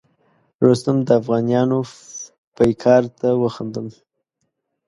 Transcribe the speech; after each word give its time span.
رستم 0.67 0.97
د 1.07 1.09
افغانیانو 1.21 1.79
پیکار 2.57 3.03
ته 3.19 3.29
وخندل. 3.43 3.87